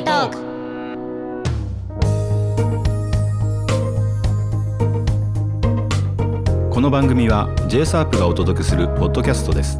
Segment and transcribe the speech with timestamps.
[0.00, 0.36] りトーク
[6.70, 9.76] この番組は j s a r p がお届けするポッドキャストです。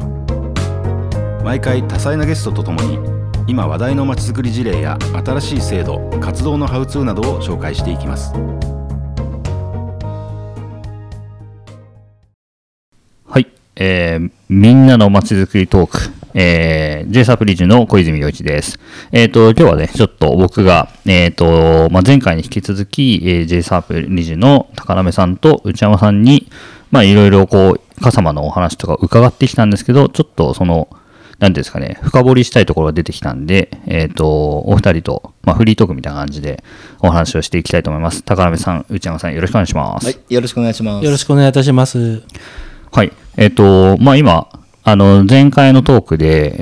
[1.43, 2.99] 毎回多彩なゲストとともに
[3.47, 8.33] 今話題のまちづくり事例や新しい制度活動のハウツーなどを紹介していきます。
[13.25, 18.79] はい、えー、みんなのまちづくりトーク、えー、J サプリジの小泉洋一です。
[19.11, 26.49] えっ、と、今日はね、ちょっと僕が、えっ、と、まあ、前回に引き続き、えー、J サプリジの高鍋さんと内山さんに、
[26.91, 30.89] まあ、いろいろこう、笠間のお話とか伺ってきたんですけど、ちょっとその、
[31.39, 36.63] なんていうんですかね、深掘りしたいところが出てきたんで、えっ、と、お二人と、まあ、フリートークみたいな感じで
[36.99, 38.21] お話をしていきたいと思います。
[38.23, 40.05] 高鍋さん、内山さん、よろしくお願いします。
[40.05, 41.05] はい、よろしくお願いします。
[41.05, 42.21] よろしくお願いいたします。
[42.91, 43.11] はい。
[43.37, 44.49] えっ、と、まあ、今、
[44.83, 46.55] あの、前回のトークで、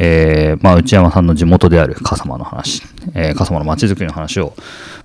[0.49, 4.53] えーまあ、内山さんの地元である笠間の話、えー、笠間の街づくりの話を、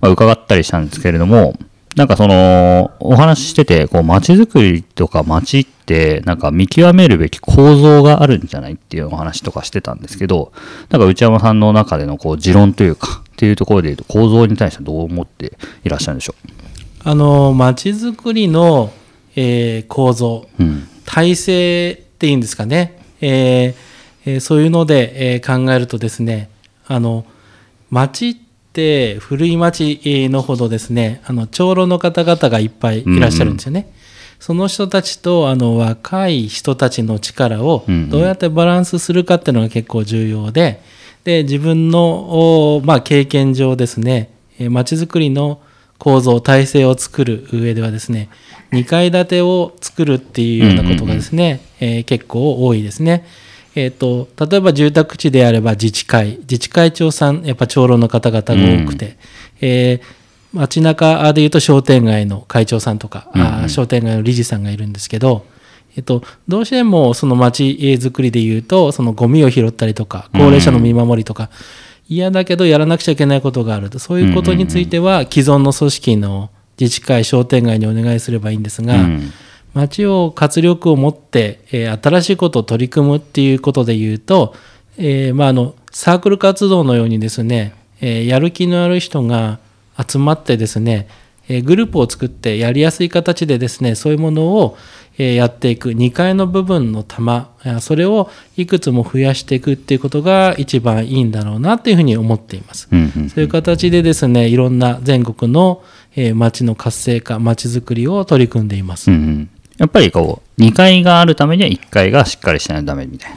[0.01, 1.55] まあ、伺ったりしたんですけれども、
[1.95, 10.53] なんかその、お話ししてて、こう、街づくりとか街って、なんか見極めるべき構造があるんじゃないっていうお話とかしてたんですけど、
[10.91, 16.35] なんか内山さんの中でのこう、持論というか、っていうところで言うと、構造に対してどう思っていらっしゃるんでしょ
[17.05, 18.93] あの、まちづくりの、
[19.37, 20.63] えー構造、う。
[20.63, 20.89] うん。
[21.05, 23.04] 体制っていうんですかね。
[23.27, 23.75] えー
[24.27, 26.49] えーそういうので、えー考えるとですね、
[26.87, 27.25] あの、
[27.91, 28.37] 町っ
[28.73, 33.91] て古い町のほどですね、あの、長老の方々がいっぱいいらっしゃるんですよね。
[34.41, 40.83] その人たちとあの若い人たちの力をうんうんどうやってバランスするかっていうのが結構重要で、
[41.23, 45.61] で自分の、おまあ、経験上ですね、えー町づくりの
[45.99, 48.29] 構造体制を作る上ではですね
[48.73, 53.25] 2階建てを作るっていうようなことがですね、えー結構多いですね。
[53.77, 56.39] えー、と例えば住宅地であれば自治会。
[56.41, 59.17] 自治会長さんやっぱ長老の方々が多くて、
[59.61, 60.25] えー
[60.55, 65.45] 街中でいうと商店街の会長さんとか、あー商店街の理事さんがいるんですけど、
[65.97, 71.51] えっと、どうしてもその街づくりでいうとそのゴミを拾ったりとか高齢者の見守りとか、
[72.09, 73.99] 嫌だけどやらなくちゃいけないことがあると。
[73.99, 79.33] そういうことについては既存の組織の自治会商店街にお願いすればいいんですが、うん
[79.75, 84.55] 町を活力を持って、えー新しいことを取り組むっていうことで言うと、
[84.97, 89.59] えーまあ、あのサークル活動のようにですね、えーやる気のある人が
[90.09, 91.09] 集まってですね、
[91.49, 94.77] えーグループを作ってやりやすい形でですねそういうものを、
[95.19, 102.89] えーやっていく2階の部分の玉えーそれをいくつも増やしていくっていうことが一番いいんだろうなっていうふうに思っています。
[102.93, 105.83] うんうんそういう形でですねいろんな全国の、
[106.17, 109.11] えー町の活性化町づくりを取り組んでいます。
[109.11, 113.37] うんうんやっぱりこう、2階があるためには1階がしっかりしてないとダメみたいな。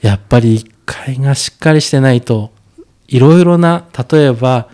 [0.00, 2.50] やっぱり1階がしっかりしてないと
[3.08, 4.68] いろいろな例えば、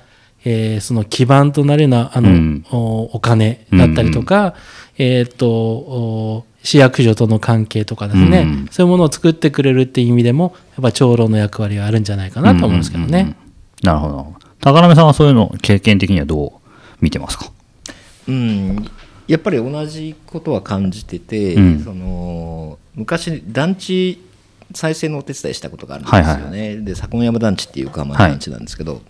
[0.45, 2.67] えーその基盤となるようなあの、うん。
[2.71, 4.55] おお金だったりとか、
[4.99, 13.37] えーっとお市役所との関係とかですね、うんそういうものを作ってくれるっていう意味でもやっぱ長老の役割はあるんじゃないかなと思うんですけどね。
[13.83, 14.35] なるほど。
[14.61, 16.53] 高鍋さんはそういうの経験的にはどう
[17.03, 17.51] 見てますか？
[18.29, 18.87] うん、
[19.27, 21.81] やっぱり同じことは感じてて、うん。
[21.81, 24.23] その昔団地
[24.73, 29.03] 再生のお手伝いしたことがあるんですよね、はいはいで迫山団地っていう横浜の団地なんですけど、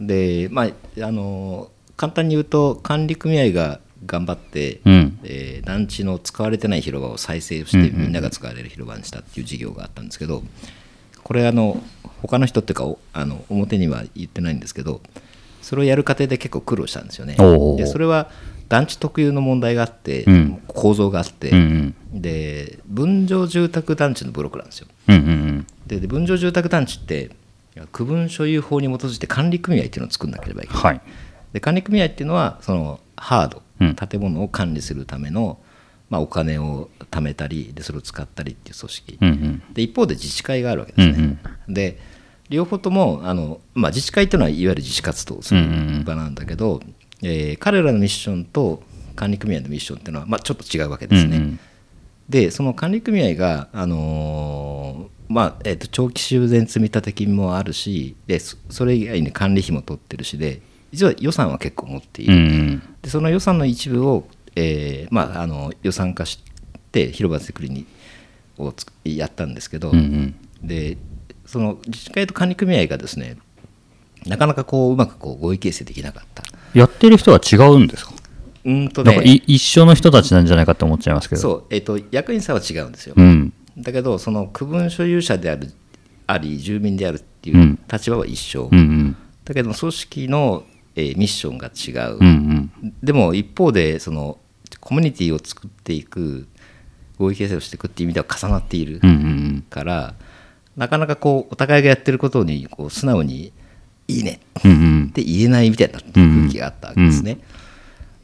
[0.00, 5.18] でまああの簡単に言うと管理組合が頑張って、うん。
[5.24, 10.44] えー団地の使われてない広場を再生して、みんなが使われる広場にしたっていう事業があったんですけど
[11.24, 11.82] これあの
[12.22, 15.00] 他の人っていうかおあの表には言ってないんですけど
[15.60, 17.36] それをやる過程で結構苦労したんですよね。
[17.76, 18.30] でそれは
[18.68, 20.62] 団地特有の問題があって、うん。
[20.66, 22.20] 構造があって、うんうん。
[22.20, 24.88] で分譲住宅団地のブロックなんですよ。
[25.08, 27.30] うんうんでで分譲住宅団地って
[27.92, 30.82] 区分所有法に基づいて管理組合っていうのを作んなければいけない。
[30.82, 31.00] はい。
[31.52, 33.94] で管理組合っていうのはそのハード、うん。
[33.94, 35.58] 建物を管理するための、
[36.10, 39.62] まあ、お金を貯めたりでそれを使ったりっていう組織、うんうん。
[39.74, 41.38] で一方で自治会があるわけですね、
[41.68, 41.98] うんで
[42.48, 46.04] 両方ともあの、まあ、自治会っていうのはいわゆる自主活動をするうんうんうん。
[46.04, 46.80] 場なんだけど、
[47.22, 48.82] えー彼らのミッションと
[49.14, 51.60] 管理組合のミッションっていうのは、まあ、ちょっと違うわけですね、うんうん
[52.28, 60.60] でその管理組合が、あのーまあえーと長期修繕積立金もあるしでそそれ以外に管理費も取ってるしで
[60.92, 62.82] 実は予算は結構持っている、うんうん。
[63.00, 64.26] でその予算の一部を、
[64.56, 66.42] えーまあ、あの予算化し
[66.90, 67.86] て広場作りに
[68.58, 70.34] をつやったんですけど、うんうん。
[70.66, 70.96] で
[71.44, 73.36] その自治会と管理組合がですね
[74.26, 76.42] なかなかこううまくこう合意形成できなかった。
[76.78, 78.12] やってる人は違うんですか？
[78.64, 81.40] うんとなんかいね一緒の人たちなんじゃないかって思っちゃいますけど。
[81.40, 83.14] そう、えっと役員さんは違うんですよ。
[83.16, 83.52] うん。
[83.78, 85.72] だけどその区分所有者である
[86.26, 89.16] あり住民であるってういうん立場は一緒、うんうん。
[89.44, 90.64] だけど組織の、
[90.96, 92.26] えーミッションが違う、うん
[92.82, 94.38] うんでも一方でその
[94.80, 96.48] コミュニティを作っていく
[97.18, 100.14] 合意形成をしていくっていう意味では重なっているうんうんから、
[100.76, 103.52] なかなかこうお互いがやってることにこう素直に
[104.08, 107.38] 「いいね」って言えないみたいな空気があったわけですね。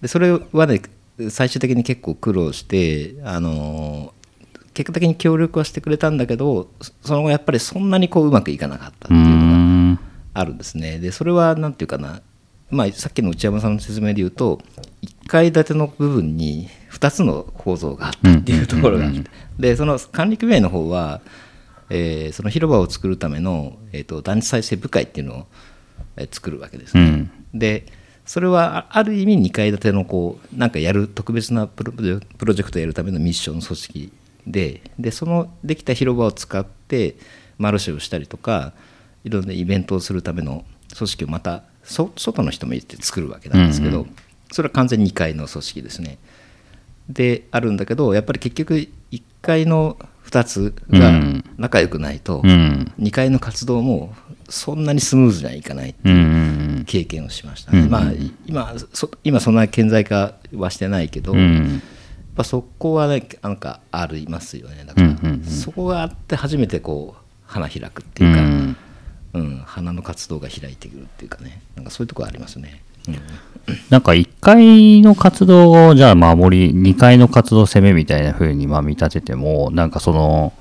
[0.01, 0.83] でそれはね
[1.31, 4.23] 最終的に結構苦労して、あのー
[4.75, 9.99] 結果的に協力はしてくれたんだけどそその後やっぱりそんなにこううまくいかなかったってういうのがん
[10.35, 10.99] あるんですね。
[10.99, 12.23] でそれは何て言うかな、
[12.71, 14.61] まあ、さっきの内山さんの説明で言うと
[15.03, 19.25] 1階建ての部分に2つの構造があったっていうところがあって。
[19.59, 21.21] でその管理組合の方は、
[21.91, 25.47] えーその広場を作るための、えー、と団地再生部会っていうのを、えー
[26.31, 27.03] 作るわけですね。
[27.03, 27.87] うんで
[28.25, 34.13] それはあある意味2階建てのこうなんかやる特別なプロプロジェクトをやるためのミッション組織
[34.47, 37.17] ででそのできた広場を使って
[37.59, 38.75] マルシェをしたりとか
[39.25, 40.65] いろんなイベントをするための
[40.97, 44.17] 組織をまたそ外の人も入れて作るわけなんですけど、うん
[44.55, 46.19] それは完全に2階の組織ですね。
[47.09, 54.15] であるんだけどやっぱり結局1階の2つがうん仲良くないと、うん2階の活動も
[54.53, 56.85] そんなにスムーズにはいかないってうんういうん。
[56.85, 57.81] 経験をしましたね。
[57.81, 58.13] うんまあ
[58.47, 61.83] 今そ今そんな顕在化はしてないけど、うん
[62.37, 64.85] ぱそこはねなんかありますよね。
[64.87, 65.45] だから、うんうんうん。
[65.45, 68.77] そこがあって初めてこう花開くってういうか、ん。
[69.35, 71.63] うん花の活動が開いてくるっていうかね。
[71.75, 72.83] なんかそういうところありますね。
[73.09, 73.17] うん。
[73.89, 80.53] なんか1階の活動をじゃあ守り2階の活動を攻めみたいな風にまあ見立ててもなんかその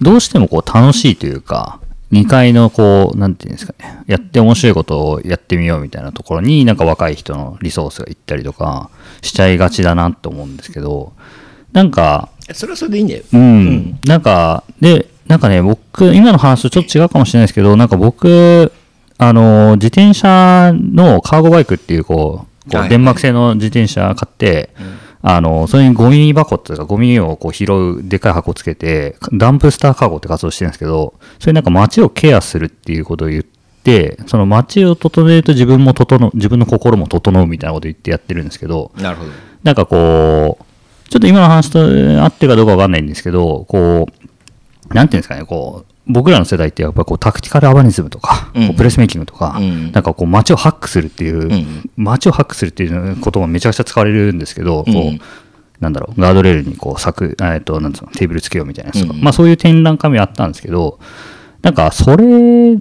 [0.00, 1.80] どうしてもこう楽しいというか
[2.12, 4.02] 2階のこうなんていうんですかね。
[4.06, 8.90] やって面白いことをやってみようみたいなところになんか若い人のリソースが行ったりとか
[9.22, 11.12] しちゃいがちだなと思うんですけど
[11.72, 13.22] なんかそれはそれでいいんだよ。
[13.32, 18.72] うん、なんか、で、なんかね、僕、今の話とちょっと違うかもしれないですけど、なんか僕、
[19.18, 24.70] あの、自転車のカーゴバイクっていう、こう、こはいう電膜製の自転車買って、
[25.22, 27.66] あの、それにゴミ箱っていうか、ゴミをこう拾
[27.98, 39.30] うでかい箱つけて、ダンプスターカーゴって活動してるんですけど、それなんか街をケアするっていうことを言って、その街を整えると自分も整う、自分の心も整うみたいなことを言ってやってるんですけど、なるほど。
[39.62, 44.06] なんかこう、ちょっと今の話と合ってるかどうかわかんないんですけど、こ
[44.90, 48.66] う、なんていうんですかね、こう、僕らの世代ってやっぱりこうタクティカルアバニズムとか、うん。
[48.68, 49.92] こうプレスメイキングとか、うん。
[49.92, 51.90] なんかこう街をハックするっていう、ん。
[51.96, 55.20] 街をハックするっていう言葉がめちゃくちゃ使われるんですけど、こううん
[55.80, 59.22] なんだろう、ガードレールにこう柵、えっと、なんつうの、テーブルつけようみたいなやつとか、うん。
[59.22, 60.98] まあそういう展覧会もあったんですけど、
[61.62, 62.76] なんかそれ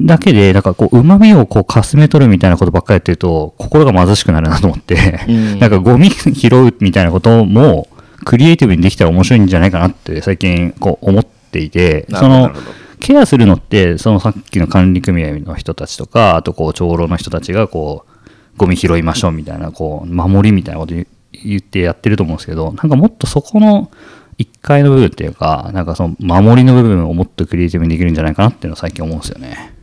[0.00, 5.58] だけで、なんかこう、旨味をこう、かすめ取るみたいなことばっかりやってると、心が貧しくなるなと思って、うん。
[5.60, 7.88] なんかゴミ拾うみたいなことも、
[8.24, 12.52] クリエイティブにできたら面白いんじゃないかなって最近こう思っていて、なその
[13.00, 23.90] ケアするのって、そのさっきの管理組合の人たちとか、あとこう、長老の人たちがこう、ゴミ拾いましょうみたいな、こう、守りみたいなこと言言ってやってると思うんですけど、なんかもっとそこの
[24.38, 29.74] 1階の部分っていうか、なんかその守りの部分をもっとクリエイティブにできるんじゃないかなっていうのを最近思うんですよね。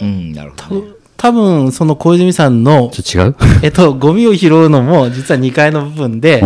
[0.00, 0.92] うん、なるほど、ね。
[1.16, 6.42] 多分その小泉さんの、ちょっと違う えっと、ゴミを拾うのも実は2階の部分で、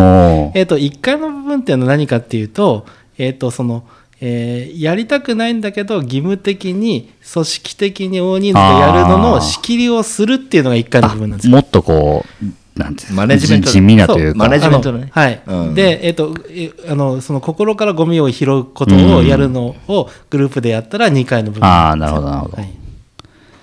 [0.55, 2.87] えっと、1階の部分っていうのは何かっていうと、
[3.19, 3.85] えっと、その、
[4.21, 11.53] えーやりたくないんだけど義務的に組織的に大人数でやるのの仕切りをするっていうのが1階の部分なんですよ。
[11.53, 13.71] もっとこう、なんていうマネジメント。
[13.71, 15.11] 地味なというか、マネジメントのね。
[15.13, 15.75] あはい、うん。
[15.75, 21.69] で、えっとえあのその心からゴミを拾うことをやるのをグループでやったら2階の部分。
[21.69, 22.57] ああ、なるほど、なるほど。
[22.57, 22.79] はい。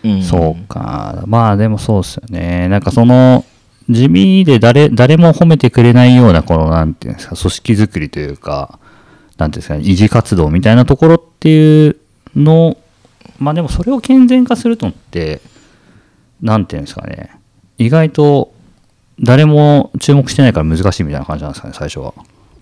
[0.06, 0.24] うん。
[0.24, 1.24] そうか。
[1.27, 2.68] まあでもそうですよね。
[2.68, 3.46] なんかその、
[3.89, 8.80] 地味で誰、誰も褒めてくれないような、この、なんていうんですか、組織づくりというか、
[9.38, 11.98] なんていうんですかね、維持活動みたいなところっていう
[12.36, 12.77] の、
[13.38, 15.42] まあでもそれを健全化するのって、
[16.42, 17.32] なんていうんですかね、
[17.77, 18.54] 意外と
[19.20, 22.13] 誰も注目してないから難しいみたいな感じなんですかね、最初は。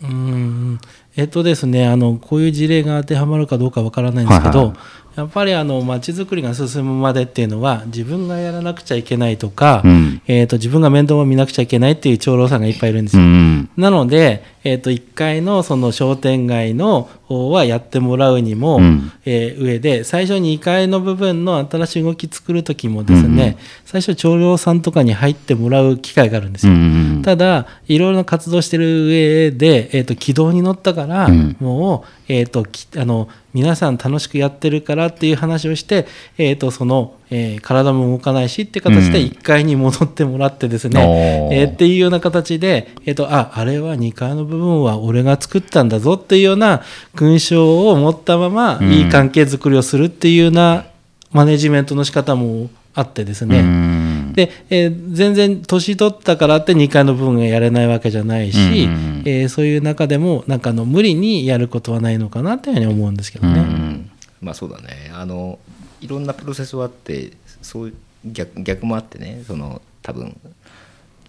[0.01, 0.79] うーん
[1.15, 4.77] えっとですねあのこういう事例が当てはまるかどうかわからないんですけど、はいはい
[5.15, 13.25] やっぱりあの街づくりが進むまでっていうのは自分がやらなくちゃいけないとか、うんえっと自分が面倒を見なくちゃいけないっていう長老さんがいっぱいいるんですうよ。
[13.27, 13.69] ん。
[13.77, 26.77] なので、えっと1階のその商店街の方はやってもらうにも、うんえー上で最初に2階の部分の新しい動き作る時もですね、うん最初長老さんとかに入ってもらう機会があるんですうよ。
[26.77, 27.21] ん。
[27.23, 36.07] ただいろいろな活動してる上で、えー、と軌道に乗ったから、うんもう、えー、ときあの皆さん楽しくやってるからっていう話をして、
[36.37, 39.27] えー、とその、えー体も動かないしって形でうん。
[39.27, 41.53] 1階に戻ってもらってですね、おー。
[41.53, 46.81] えーっていうような形で、えー、とああれは2階の部分は俺が作ったんだぞっていうような
[47.15, 48.91] 勲章を持ったまま、うん。
[48.91, 50.85] いい関係づくりをするっていうような
[51.31, 63.59] マネジメントの仕方もあってですうね、んで、えー全然年取ったからって2階の部分がやれないわけじゃないし、うんえーそういう中でもなんかあの無理にやることはないのかなというふうに思うんですけどね。
[63.59, 64.11] うん
[64.41, 65.11] まあそうだね。
[65.13, 65.59] あの
[66.01, 69.43] いろんなプロセスはあってそういう逆逆もあってね。
[69.47, 70.37] その多分。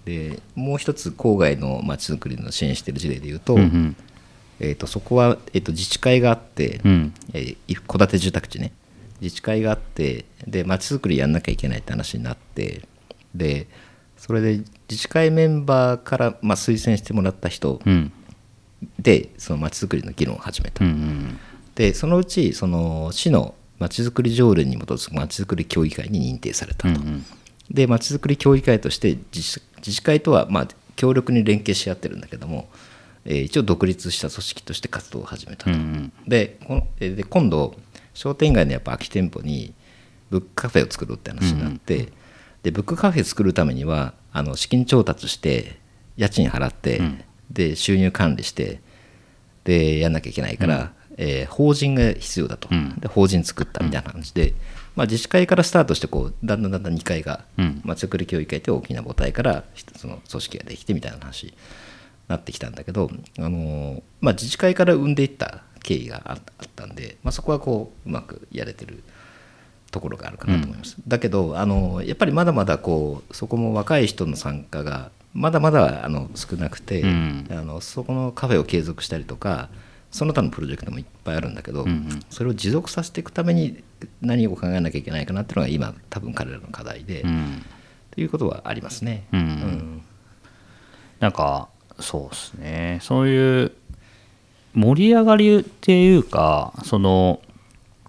[0.05, 3.97] でもう一つ郊外の町づくりの支援している事例でいうと,、うん
[4.61, 7.15] えー、とそこは、えー、と自治会があってうん。
[7.33, 8.73] えー一戸建て住宅地ね。
[9.21, 12.83] 自治会があってで町づくりやんなきゃいけないって話になって
[13.35, 13.67] で
[14.17, 18.13] それで自治会メンバーから、まあ、推薦してもらった人うん。
[18.99, 21.39] でその町づくりの議論を始めた、うん
[21.75, 27.25] でそのうちその市のまちづくり条例に基づくまちづくり協議会に認定されたと、うん
[27.71, 32.69] でまちづくり協議会として自治自治会とはまあ協力に連携し合ってるんだけども、
[33.25, 37.75] えー一応独立した組織として活動を始めたと、うんでこのえーで今度
[38.13, 39.73] 商店街のやっぱ空き店舗に
[40.31, 42.13] ブックカフェを作ろうって話になって、
[42.65, 45.79] でブックカフェ作るためにはあの資金調達して
[46.17, 47.01] 家賃払って、
[47.51, 48.81] で収入管理して
[49.65, 52.99] でやんなきゃいけないから、えー法人が必要だと、うん。
[52.99, 54.55] で法人作ったみたいな感じで、
[54.97, 57.83] まあ、自治会からスタートしてこうだんだんだんだん2階がうん。
[57.85, 61.55] まちづくり協議会という大きな母体から一つの組織ができてみたいな話に
[62.29, 69.05] なってきたんだけど、あのーまあ、自治会から生んでいった経緯がああったんで、まあ、そこはこううまくやれてる
[69.95, 70.97] ところがあるかなと思います。
[71.07, 77.47] だけど、あのーやっぱりまだまだこうそこも若い人の参加がまだまだあの少なくて、うん。
[77.51, 79.69] あのそこのカフェを継続したりとか
[80.11, 82.21] その他のプロジェクトもいっぱいあるんだけど、うんうん。
[82.29, 83.85] それを持続させていくために
[84.21, 87.65] 何を考えなきゃいけないかなっていうのが今多分彼らの課題で、うん。
[88.11, 89.27] ということはありますね。
[89.33, 89.41] うん。
[89.41, 90.03] うん。
[91.21, 91.69] なんか
[92.01, 92.99] そうですね。
[93.01, 93.73] そういう
[94.75, 97.41] 盛り上がりっていうかその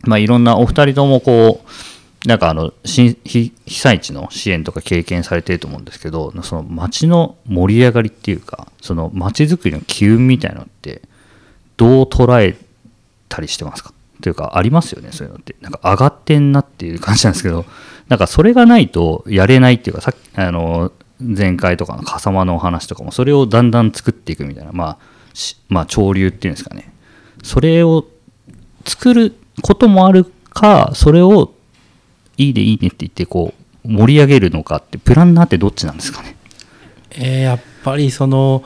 [0.06, 11.02] まあいろんなお二人ともこうなんかあの被災地の支援とか経験されてると思うんですけどその街の盛り上がりっていうかその街づくりの機運みたいなのって
[11.78, 12.58] どう捉え
[13.30, 13.94] たりしてますか？
[14.22, 15.56] というかありますよねそういうのって。
[15.62, 17.66] なんか上がってんなっていう感じなんですけど
[18.08, 24.98] なんかそれがないとやれないっていうかさっきあの前回とかの笠間のお話とかもそれをだんだん作っていくみたいなまあ
[25.70, 26.92] まあ潮流っていうんですかね。
[27.44, 28.06] それを
[28.86, 31.54] 作ることもあるかそれを
[32.38, 33.54] いいでいいねって言ってこ
[33.86, 36.36] う盛り上げるのかってプランナーってどっちなんですかね？
[37.12, 38.64] えーやっぱりその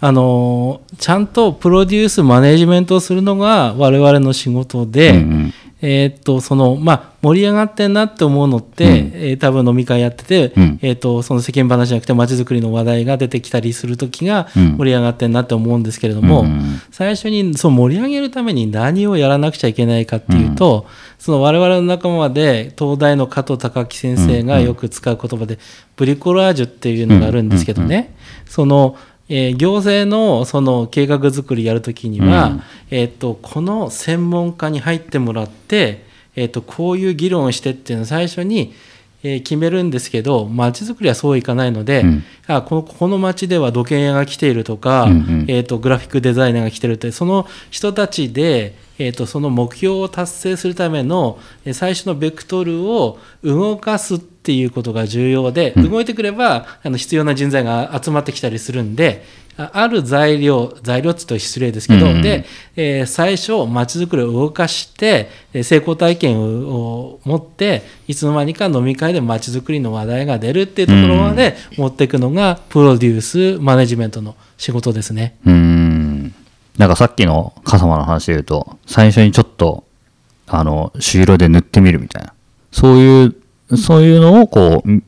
[0.00, 8.90] あのちゃんとプロデュースマネジメントをするのが我々の仕事で、うんうんえーっとそのまあ、盛り上がってんなって思うのって、うん。
[9.14, 10.78] えー多分飲み会やってて、うん。
[10.82, 14.76] えーっとその世間話じゃなくて街づくりの話題が出てきたりする時がうん。
[14.76, 20.86] 盛り上がってんなって思うんですけれども、うん最初にそう盛り上げるために何をやらなくちゃいけないかっていうと、
[21.18, 25.58] その我々の仲間で東大の加藤隆樹先生がよく使う言葉で、
[25.96, 28.14] ブリコラージュっていうのがあるんですけどね、
[28.46, 28.96] その、
[29.28, 32.62] えー行政のその計画作りやるときには、うん。
[32.90, 36.04] えー、とこの専門家に入ってもらって、
[36.36, 38.74] えー、とこういう議論をしてっていうのを最初に、
[39.22, 42.24] えー決めるんですけど街づくりはそういかないので、うん。
[42.46, 45.44] あこのここの町では土建屋が来ているとか、うんうん。
[45.48, 59.24] えー、とグラフィックデザイナーが来てるってその人たちで、えー、とその目標を達成するためのえー最初のベクトルを動かすっていうことが重要で、動いてくればあの必要な人材が集まってきたりするんで
[59.56, 75.36] あある材料材料って言うと失礼ですけど、うんで、えー最初街づくりを動かしてえー成功体験をを持っていつの間にか飲み会で街づくりの話題が出るっていうところまで持っていくのがプロデュースマネジメントの仕事ですね。
[75.44, 75.77] うーん
[76.78, 79.84] なんかさっきの笠間の話で言うと、最初にちょっと、
[80.46, 82.32] あの、朱色で塗ってみるみたいな。
[82.72, 85.02] そういう、そういうのをこう、ん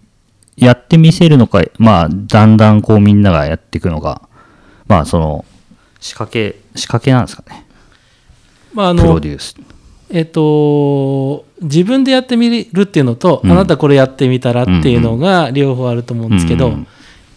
[0.57, 4.21] やってみせるのか、まあ、だんだんこうみんながやっていくのが、
[4.89, 5.45] まあ、その、
[6.01, 7.65] 仕掛け、仕掛けなんですかね。
[8.75, 9.57] まああプロのデュース。
[10.11, 16.87] えっと、自分でやってみるっていうのと、うんあなたこれやってみたらっていうのが両方あると思うんですけど、うん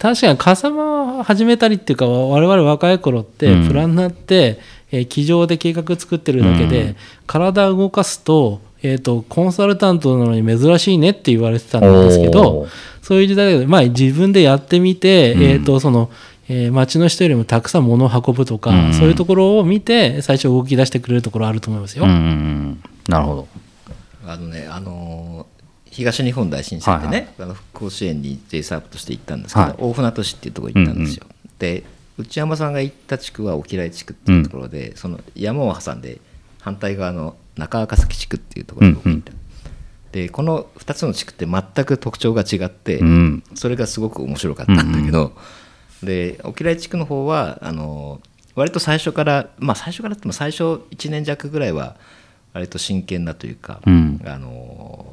[0.03, 4.60] 確かに笠間始めたりっていうか我々若い頃ってうんプランナーって、
[4.91, 6.95] えー机上で計画作ってるだけで、うん
[7.25, 12.67] 体を動かすと,、えー、とコンサルタントなのに珍しいねって言われてたんですけど
[13.01, 16.12] そういう時代で、まあ、自分でやってみて、うんえーとその
[16.50, 22.03] えー町の人よりもたくさん物を運ぶとか、うんそういうところを見て最初動き出してくれるところあると思いますよ。
[22.03, 22.83] うんうんうん。
[23.07, 23.48] なるほど。
[24.27, 25.43] あのね、あのー
[25.94, 29.76] 東日本大震災でね、あの復興支援に JSAP として行ったんですけど、はい。
[29.78, 31.26] 大船渡市っていうところに行ったんですよ。
[31.60, 31.84] で
[32.18, 36.20] 内山さんが行った地区は沖来地区っていうところで、その山を挟んで
[36.60, 39.32] 反対側の中赤崎地区っていうところに僕行った、
[40.12, 45.34] でこの2つの地区って全く特徴が違って、うんそれがすごく面白かったんだけど、
[46.02, 48.22] で沖来地区の方はあの
[48.56, 51.96] 割と最初からまあ最初からっても最初1年弱ぐらいは
[52.54, 54.22] 割と真剣なというか、うん。
[54.26, 55.12] あの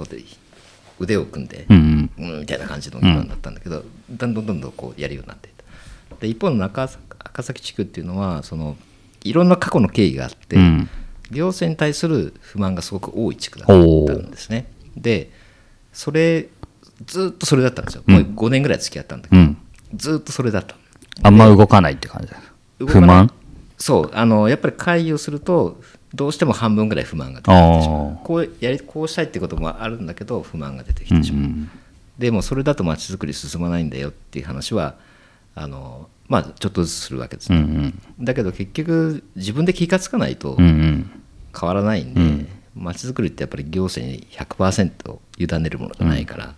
[0.00, 0.22] こうで
[0.98, 2.32] 腕を組んで、うんうん。
[2.32, 5.54] うんみたいな感じの議論だったんだけど、どんどんどんどんこうやるようになっていっ
[6.08, 6.16] た。
[6.16, 6.88] で一方の中
[7.18, 8.76] 赤崎地区っていうのはその
[9.22, 10.88] いろんな過去の経緯があって、うん。
[11.30, 14.66] 行政に対する不満がすごく多い地区だったんですね。
[14.96, 15.30] で
[15.92, 16.48] それ
[17.06, 19.56] ずっとそれだったんですよ、もう5年ぐらい付き合ったんだけど、うん。
[19.94, 20.76] ずっとそれだった
[21.22, 22.26] あんま動かないって感
[22.78, 23.30] じ不満？
[23.78, 25.80] そうあのやっぱり会議をすると
[26.14, 31.50] どうしても半分ぐらい不満が出てきてしまあうこうやりこうしたいってこともあるんだけど不満が出てきてしまう、
[32.18, 34.96] でもそれだと街づくり進まないんだよっていう話は
[35.54, 38.24] あのまあちょっとずつするわけですね、うんうん。
[38.24, 41.10] だけど結局自分で気がつかないとうんうん。
[41.58, 46.52] 変わらないんで街、づくりってやっぱり行政に100%委ねるものじゃないから、っ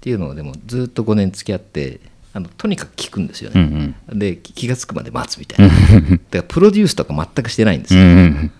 [0.00, 2.00] ていうのをでもずっと5年付き合って
[2.34, 5.72] あのとにかく聞くんですよね、で気がつくまで待つみたいな。
[5.72, 8.50] だからプロデュースとか全くしてないんですうよ、ん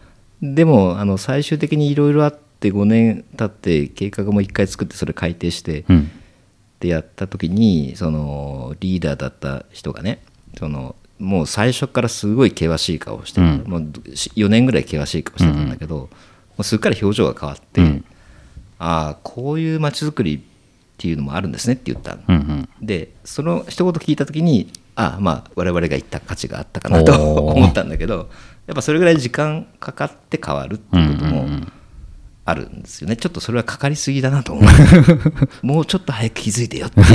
[0.42, 6.11] でもあの最終的にいろいろあって5年経って計画も1回作ってそれ改定して、うん。
[6.80, 10.20] でやった時にそのリーダーだった人がね
[10.58, 16.08] そのもう最初からすごい険しい顔をしてる、もう4年ぐらい険しい顔してたんだけど、も
[16.58, 18.04] うすっかり表情が変わって、うん。
[18.80, 20.40] ああこういう街づくりっ
[20.99, 22.68] ていうのもあるんですねって言ったの、うんうん。
[22.82, 28.28] でその一言聞いた時にああまあ我々が言った価値があったかなと 思ったんだけど
[28.66, 31.49] やっぱそれぐらい時間かかって変わるっていうことも
[32.45, 33.16] あるんですよね。
[33.16, 34.66] ちょっとそれはかかりすぎだなと思う。
[35.66, 37.07] もうちょっと早く気づいてよっていう。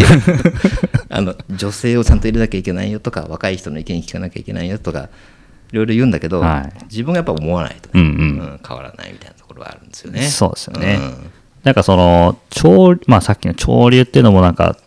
[1.10, 5.10] あの女性をちゃんと入れなきゃいけないよとか若い人の意見聞かなきゃいけないよとか
[5.72, 6.84] いろいろ言うんだけど、はい。
[6.90, 7.90] 自分がやっぱ思わないと。
[7.90, 8.10] ね、うんうん。
[8.10, 10.22] うん変わらないみたいなところはあるんですよね。
[10.22, 11.00] そうですよね。
[11.02, 11.32] うん。
[11.64, 14.78] なんかその、潮、まあさっきの潮流っていうのもなんか、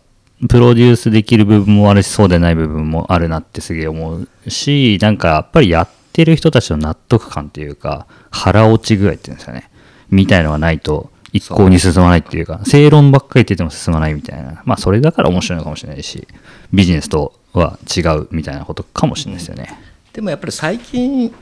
[0.49, 9.69] プロデュースできる部分もあるし、そうでない部分もあるなってすげえ思うし、なんかやっぱりやってる人たちの納得感っていうか、腹落ち具合っていうんですかね。
[10.09, 14.61] みたいのがないと、一向に進まないっていうか、正論ばっかり言ってても進まないみたいな。
[14.65, 16.27] まあそれだから面白いのかもしれないし、
[16.73, 19.73] ビジネスとは違うみたいなことかもしれないですよね。
[20.13, 21.33] でもやっぱり最近、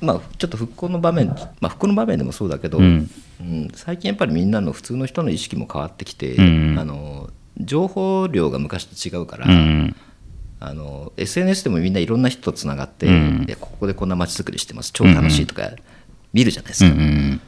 [0.00, 9.96] まあ、ちょっと復興の場面、まあ、復興の場面でもそうだけど、うんうん最近やっぱりみんなの普通の人の意識も変わってきて、うんあの情報量が昔と違うから、うん。
[10.58, 13.46] あの SNS でもみんないろんな人とつながって、うん。
[13.46, 14.90] でここでこんな街づくりしてます。
[14.92, 15.70] 超楽しいとか
[16.32, 17.40] 見るじゃないですうんか、うん。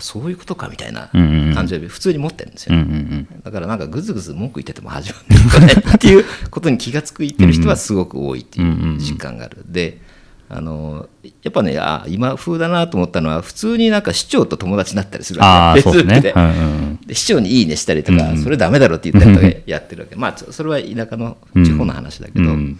[0.00, 9.64] そういうことかみたいな感じで普通に持ってるんですよ、うんうんだからなんかぐずぐず文句言ってても始まんないっていうことに気が付いてる人はすごく多いっていう実感がある。
[9.66, 10.00] で
[10.48, 11.08] あの
[11.42, 15.82] やっぱねあ今風だなと思ったのは普通になんか市長と友達になったりするわけ。
[15.82, 16.00] そうで。
[16.00, 20.14] すねうんうんで市長に「いいね」したりとか、それダメだろって言ったりとかやってるわけ。
[20.14, 22.78] まあそそれは田舎の地方の話だけど、うん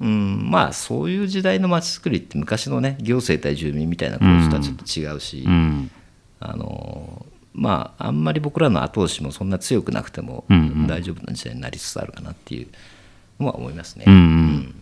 [0.00, 0.50] うん。
[0.50, 5.90] まあそういう時代の街づくりって昔のね行政対住民みたいな構図とはちょっと違うし、うん。
[6.40, 10.86] あのまああんまり僕らの後押しもそんな強くなくてもうんうん。
[10.88, 12.66] 大丈夫な時代になりつつあるかなっていう
[13.38, 14.06] のは思いますね。
[14.08, 14.74] うんうん。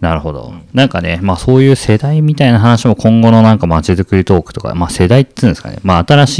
[0.00, 0.54] なるほど。
[0.72, 6.38] なんかね、まあそういう世代みたいな話も今後のなんか街づくりトークとか、まあ世代っていうんですかね、まあ新し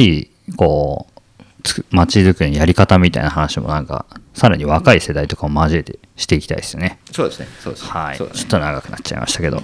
[0.48, 1.15] い、こう、
[1.90, 6.98] 街づくりのやり方みたいな話もなんか、さらに若い世代とかも交えてしていきたいですよね。
[7.11, 7.46] そうですね。
[7.61, 7.90] そうですね。
[7.90, 8.16] はい。
[8.16, 9.62] ちょっと長くなっちゃいましたけど、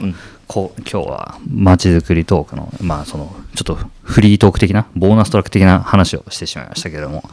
[0.48, 7.24] こう今日は街づくりトークの、まあその、ちょっとフリートーク的な、ボーナストラック的な話をしてしまいましたけれども、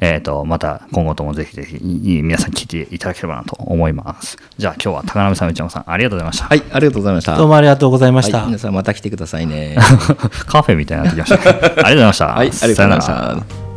[0.00, 1.78] えっ、と、また今後ともぜひぜひ
[2.22, 4.36] 皆さん聞いていただければなと思います。
[4.56, 6.44] じゃあ今日は高鍋さん、内山さん、ありがとうございました。
[6.46, 7.36] はい、ありがとうございました。
[7.36, 8.38] どうもありがとうございました。
[8.38, 9.76] はい、皆さんまた来てくださいね。
[10.46, 11.60] カフェみたいになってきましたね。
[11.60, 12.26] ありがとうございました。
[12.26, 13.73] はい、ありがとうございましさよならた。